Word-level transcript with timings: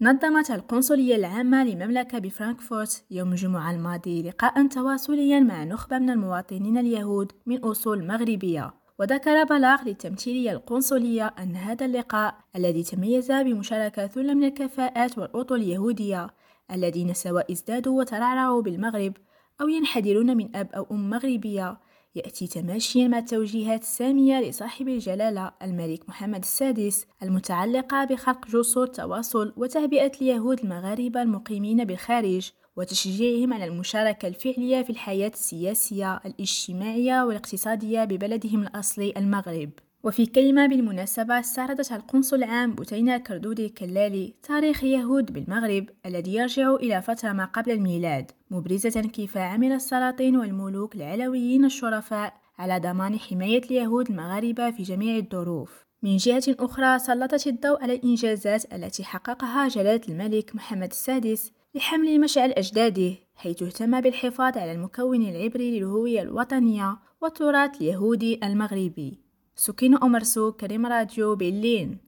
نظمت 0.00 0.50
القنصلية 0.50 1.16
العامة 1.16 1.64
للمملكة 1.64 2.18
بفرانكفورت 2.18 3.04
يوم 3.10 3.32
الجمعة 3.32 3.70
الماضي 3.70 4.22
لقاء 4.22 4.66
تواصليا 4.66 5.40
مع 5.40 5.64
نخبة 5.64 5.98
من 5.98 6.10
المواطنين 6.10 6.78
اليهود 6.78 7.32
من 7.46 7.58
أصول 7.58 8.06
مغربية 8.06 8.74
وذكر 8.98 9.44
بلاغ 9.44 9.84
للتمثيلية 9.84 10.50
القنصلية 10.52 11.26
أن 11.38 11.56
هذا 11.56 11.86
اللقاء 11.86 12.34
الذي 12.56 12.82
تميز 12.82 13.32
بمشاركة 13.32 14.06
ثلة 14.06 14.34
من 14.34 14.44
الكفاءات 14.44 15.18
والأطر 15.18 15.54
اليهودية 15.54 16.30
الذين 16.72 17.14
سواء 17.14 17.52
ازدادوا 17.52 17.98
وترعرعوا 17.98 18.62
بالمغرب 18.62 19.12
أو 19.60 19.68
ينحدرون 19.68 20.36
من 20.36 20.56
أب 20.56 20.72
أو 20.72 20.86
أم 20.90 21.10
مغربية 21.10 21.78
يأتي 22.16 22.46
تماشيا 22.46 23.08
مع 23.08 23.18
التوجيهات 23.18 23.82
السامية 23.82 24.40
لصاحب 24.40 24.88
الجلالة 24.88 25.52
الملك 25.62 26.08
محمد 26.08 26.42
السادس 26.42 27.06
المتعلقة 27.22 28.04
بخلق 28.04 28.46
جسور 28.48 28.86
تواصل 28.86 29.52
وتهبئة 29.56 30.12
اليهود 30.22 30.60
المغاربة 30.60 31.22
المقيمين 31.22 31.84
بالخارج 31.84 32.50
وتشجيعهم 32.76 33.52
على 33.52 33.64
المشاركة 33.64 34.28
الفعلية 34.28 34.82
في 34.82 34.90
الحياة 34.90 35.28
السياسية 35.28 36.16
الاجتماعية 36.16 37.24
والاقتصادية 37.24 38.04
ببلدهم 38.04 38.62
الأصلي 38.62 39.12
المغرب. 39.16 39.70
وفي 40.06 40.26
كلمة 40.26 40.66
بالمناسبة 40.66 41.40
استعرضت 41.40 41.92
القنصل 41.92 42.36
العام 42.36 42.74
بوتينا 42.74 43.18
كردودي 43.18 43.66
الكلالي 43.66 44.34
تاريخ 44.42 44.84
اليهود 44.84 45.32
بالمغرب 45.32 45.86
الذي 46.06 46.34
يرجع 46.34 46.74
إلى 46.74 47.02
فترة 47.02 47.32
ما 47.32 47.44
قبل 47.44 47.70
الميلاد 47.70 48.30
مبرزة 48.50 49.00
كيف 49.00 49.36
عمل 49.36 49.72
السلاطين 49.72 50.36
والملوك 50.36 50.94
العلويين 50.94 51.64
الشرفاء 51.64 52.34
على 52.58 52.78
ضمان 52.78 53.18
حماية 53.18 53.62
اليهود 53.64 54.10
المغاربة 54.10 54.70
في 54.70 54.82
جميع 54.82 55.16
الظروف. 55.16 55.84
من 56.02 56.16
جهة 56.16 56.42
أخرى 56.48 56.98
سلطت 56.98 57.46
الضوء 57.46 57.82
على 57.82 57.94
الإنجازات 57.94 58.74
التي 58.74 59.04
حققها 59.04 59.68
جلالة 59.68 60.00
الملك 60.08 60.54
محمد 60.54 60.90
السادس 60.90 61.52
لحمل 61.74 62.20
مشعل 62.20 62.50
أجداده 62.50 63.14
حيث 63.34 63.62
اهتم 63.62 64.00
بالحفاظ 64.00 64.58
على 64.58 64.72
المكون 64.72 65.22
العبري 65.22 65.78
للهوية 65.78 66.22
الوطنية 66.22 66.96
والتراث 67.20 67.80
اليهودي 67.80 68.40
المغربي. 68.42 69.25
سكين 69.56 69.94
أمرسو 69.94 70.52
كريم 70.52 70.86
راديو 70.86 71.36
برلين 71.36 71.98